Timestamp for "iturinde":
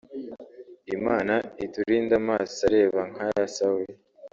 1.65-2.13